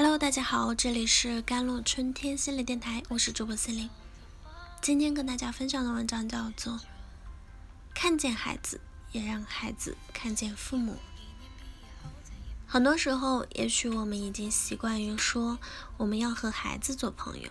[0.00, 3.90] Hello，大家好，这里是甘露春天心理电台，我是主播心灵。
[4.80, 6.74] 今天跟大家分享的文章叫做
[7.96, 8.80] 《看见孩子，
[9.10, 10.92] 也让孩子看见父母》。
[12.64, 15.58] 很多时候，也许我们已经习惯于说
[15.96, 17.50] 我们要和孩子做朋友，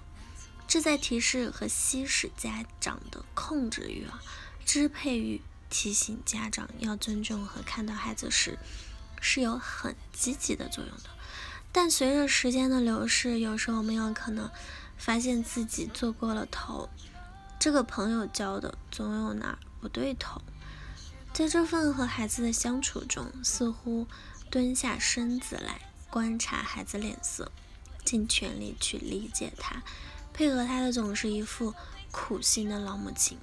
[0.70, 4.22] 这在提示和稀释家长的控制欲啊、
[4.66, 8.58] 支配欲，提醒家长要尊重和看到孩子时，
[9.20, 11.10] 是有很积极的作用的。
[11.80, 14.50] 但随着时间的流逝，有时候我们有可能
[14.98, 16.90] 发现自己做过了头。
[17.60, 20.42] 这个朋友交的总有哪儿不对头。
[21.36, 24.08] 在这份和孩子的相处中，似乎
[24.50, 27.52] 蹲下身子来观察孩子脸色，
[28.04, 29.84] 尽全力去理解他，
[30.34, 31.76] 配合他的总是一副
[32.10, 33.38] 苦心的老母亲。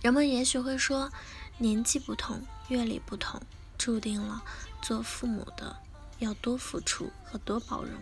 [0.00, 1.12] 人们也许会说，
[1.58, 3.42] 年纪不同，阅历不同，
[3.76, 4.42] 注定了
[4.80, 5.76] 做父母的。
[6.18, 7.92] 要多付出和多包容，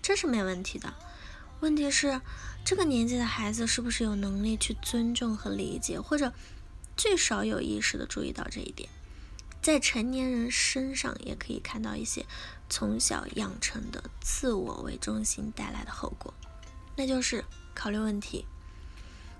[0.00, 0.94] 这是没问题的。
[1.60, 2.20] 问题是，
[2.64, 6.32] 这个年纪的孩子是不是有能力去尊重和理解，或者
[6.96, 8.88] 最少有意识的注意到这一点？
[9.60, 12.24] 在成年人身上也可以看到一些
[12.70, 16.32] 从小养成的自我为中心带来的后果，
[16.94, 18.46] 那就是考虑问题。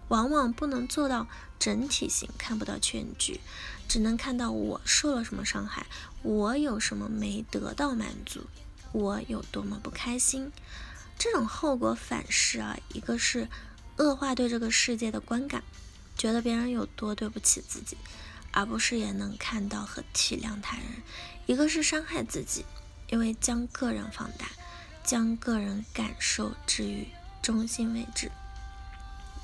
[0.08, 1.28] 往往不能做到
[1.58, 3.40] 整体性，看不到全局，
[3.88, 5.86] 只能看到我受了什么伤害，
[6.22, 8.44] 我有什么没得到满足，
[8.92, 10.52] 我有多么不开心。
[11.18, 13.48] 这种后果反噬啊，一个是
[13.96, 15.64] 恶化对这个世界的观感，
[16.16, 17.96] 觉得别人有多对不起自己，
[18.52, 20.86] 而不是也能看到和体谅他人；
[21.46, 22.64] 一个是伤害自己，
[23.10, 24.48] 因为将个人放大，
[25.02, 27.08] 将个人感受置于
[27.42, 28.30] 中心位置。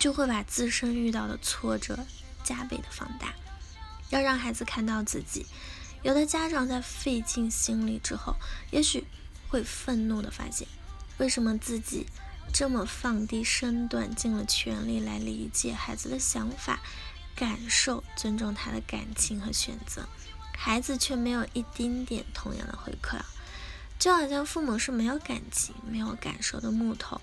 [0.04, 1.98] 就会把自身遇到的挫折
[2.42, 3.32] 加倍的放大，
[4.10, 5.46] 要让孩子看到自己。
[6.02, 8.36] 有的家长在费尽心力之后，
[8.70, 9.06] 也许
[9.48, 10.68] 会愤怒的发现，
[11.16, 12.06] 为什么自己
[12.52, 16.80] 这么放低身段，尽了全力来理解孩子的想法、
[17.34, 20.06] 感受，尊重他的感情和选择，
[20.54, 23.24] 孩子却没有一丁点同样的回馈啊！
[23.98, 27.22] 就好像父母是没有感情、没有感受的木头。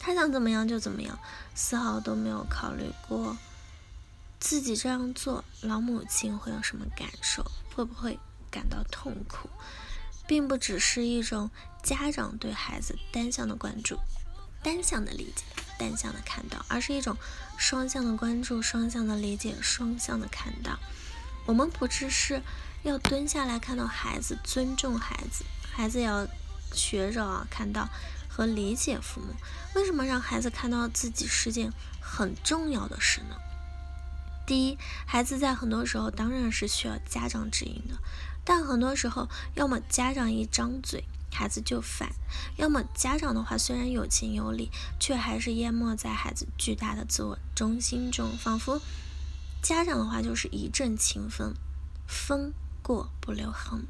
[0.00, 1.18] 他想怎么样就怎么样，
[1.54, 3.36] 丝毫都没有考虑过
[4.40, 7.44] 自己这样做，老母亲会有什么感受，
[7.74, 8.18] 会不会
[8.50, 9.50] 感到痛苦，
[10.26, 11.50] 并不只是一种
[11.82, 13.98] 家长对孩子单向的关注、
[14.62, 15.44] 单向的理解、
[15.78, 17.14] 单向的看到，而是一种
[17.58, 20.78] 双向的关注、双向的理解、双向的看到。
[21.44, 22.42] 我们不只是
[22.84, 26.26] 要蹲下来看到孩子，尊重孩子，孩子也要
[26.72, 27.86] 学着啊看到。
[28.30, 29.34] 和理解父母，
[29.74, 33.36] 为什么让孩子看到自己是件很重要的事呢？
[34.46, 37.98] 第一，孩子在很多时候当然是需要家长指引的，
[38.44, 42.08] 但很多时候，要么家长一张嘴，孩子就反；
[42.56, 48.80] 要么家长的话虽然有情有理，却还是淹没在孩子巨大的自我中心中，仿佛
[49.62, 51.54] 家长的话就是一阵清风，
[52.06, 52.52] 风
[52.82, 53.86] 过不留痕。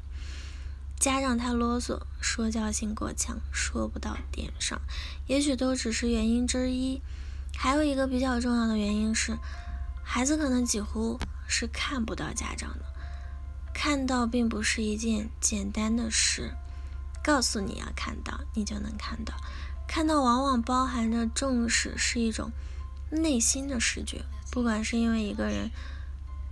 [1.01, 4.79] 家长太啰嗦，说教性过强，说不到点上，
[5.25, 7.01] 也许都只是原因之一。
[7.57, 9.35] 还有一个比较重要的原因是，
[10.03, 12.85] 孩子可能几乎是看不到家长的。
[13.73, 16.51] 看到并不是一件简单的事，
[17.23, 19.33] 告诉你要看到，你就能看到。
[19.87, 22.51] 看到往往包含着重视，是一种
[23.09, 24.23] 内心的视觉。
[24.51, 25.71] 不管是因为一个人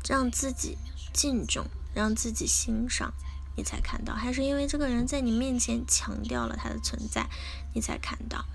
[0.08, 0.76] 让自己
[1.14, 3.14] 敬重，让自己欣赏。
[3.60, 7.28] 你才看到，还是因为这个人在你面前强调了他的存在，
[7.74, 8.46] 你才看到。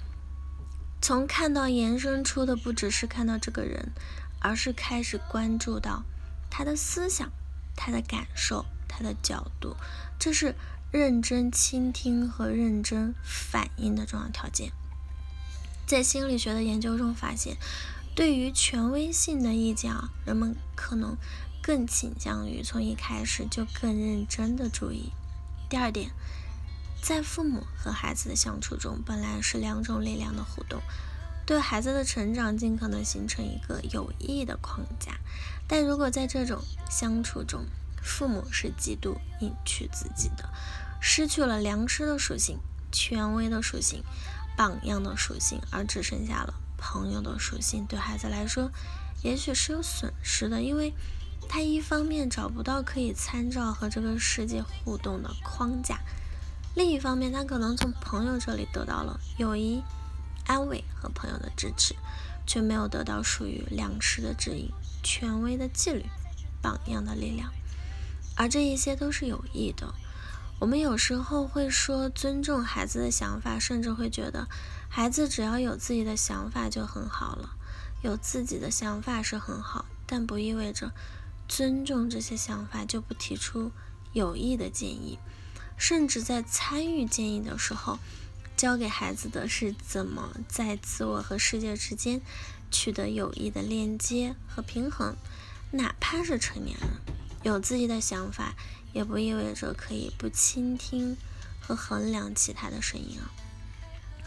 [1.02, 3.92] 从看到延伸出的不只是看到这个人，
[4.40, 6.04] 而是开始关注到
[6.50, 7.30] 他的思想、
[7.76, 9.76] 他的感受、他的角度。
[10.18, 10.54] 这是
[10.90, 14.72] 认真倾听和认真反应的重要条件。
[15.86, 17.58] 在心理学的研究中发现，
[18.14, 21.18] 对于权威性的意见啊，人们可能。
[21.66, 25.12] 更倾向于从一开始就更认真的注意。
[25.70, 26.10] 第二点，
[27.02, 30.82] 在父母和孩子的相处中，本来是两种力量的互动，
[31.46, 35.12] 对孩子的成长尽可能形成一个有益的框架。
[35.66, 37.64] 但如果在这种相处中，
[38.02, 40.46] 父母是极度隐去自己的，
[41.00, 42.58] 失去了良师的属性、
[42.92, 44.04] 权威的属性、
[44.54, 48.70] 榜样的属性，而只剩下了朋友的属性，对孩子来说，
[49.22, 50.92] 也许是有损失的，因为。
[51.48, 56.00] 他一方面找不到可以参照和这个世界互动的框架，
[56.74, 59.82] 另一方面，他可能从朋友这里得到了友谊、
[60.46, 61.94] 安慰和朋友的支持，
[62.46, 64.70] 却没有得到属于良师的指引、
[65.02, 66.04] 权威的纪律、
[66.60, 67.52] 榜样的力量。
[68.36, 69.94] 而这一些都是有益的。
[70.60, 74.48] 我们有时候会说尊重孩子的想法，甚至会觉得
[74.88, 77.50] 孩子只要有自己的想法就很好了。
[78.02, 80.92] 有自己的想法是很好，但不意味着
[81.48, 83.70] 尊重这些想法就不提出
[84.12, 85.18] 有益的建议，
[85.76, 87.98] 甚至在参与建议的时候，
[88.56, 92.20] 教给孩子的是怎么在自我和世界之间
[92.70, 95.16] 取得有益的链接和平衡。
[95.72, 96.88] 哪怕是成年人，
[97.42, 98.54] 有自己的想法，
[98.92, 101.16] 也不意味着可以不倾听
[101.60, 103.30] 和衡量其他的声音啊。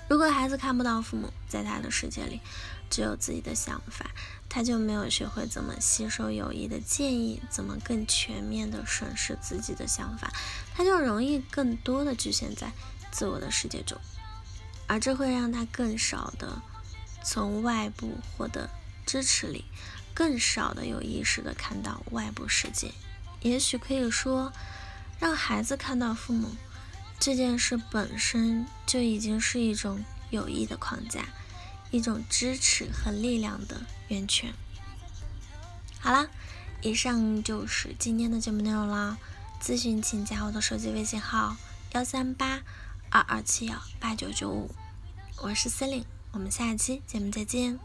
[0.10, 2.42] 如果孩子看不到父母，在他的世界里
[2.90, 4.12] 只有自己的想法，
[4.50, 10.32] 他就没有学会怎么吸收有益的建议，怎么更全面的审视自己的想法，
[10.76, 12.72] 他就容易更多的局限在
[13.12, 14.00] 自我的世界中，
[14.88, 16.62] 而这会让他更少的
[17.24, 18.70] 从外部获得
[19.06, 19.66] 支持力，
[20.14, 22.92] 更少的有意识的看到外部世界。
[23.42, 24.52] 也许可以说，
[25.20, 26.56] 让孩子看到父母。
[27.20, 31.26] 这件事本身就已经是一种有益的框架，
[31.92, 34.54] 一种支持和力量的源泉。
[36.00, 36.28] 好啦，
[36.82, 39.18] 以上就是今天的节目内容啦。
[39.62, 41.58] 咨询请加我的手机微信号：
[41.94, 42.62] 幺三八
[43.10, 44.70] 二二七幺八九九五，
[45.42, 47.80] 我是司令，我们下期节目再见。